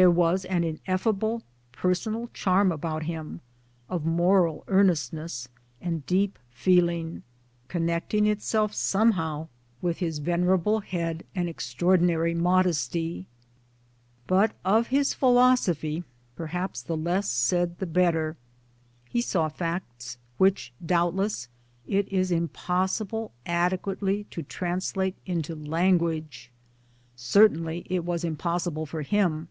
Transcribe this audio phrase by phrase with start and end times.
[0.00, 3.40] There was an ineffable personal charm about him,
[3.88, 5.46] of moral earnestness
[5.80, 7.22] and deep feeling,
[7.68, 9.46] connecting itself somehow
[9.80, 13.26] with his lofty 5 6 MY, DAYS AND DREAMS venerable head and extraordinary modesty.
[14.26, 16.02] But of his philosophy
[16.34, 18.36] perhaps the less said the better.
[19.08, 21.46] He saw facts which doubtless
[21.86, 26.50] it is impossible adequately to translate into language.
[27.14, 29.46] Certainly it was impos sible for him.